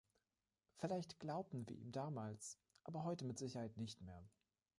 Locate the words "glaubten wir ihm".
1.19-1.91